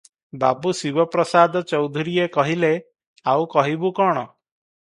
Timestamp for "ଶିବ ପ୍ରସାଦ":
0.77-1.61